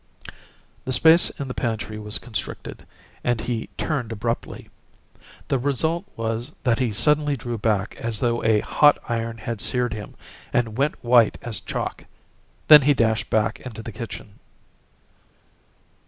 [0.85, 2.87] The space in the pantry was constricted,
[3.23, 4.67] and he turned abruptly.
[5.47, 9.93] The result was that he suddenly drew back as though a hot iron had seared
[9.93, 10.15] him,
[10.51, 12.05] and went white as chalk.
[12.67, 14.39] Then he dashed back into the kitchen.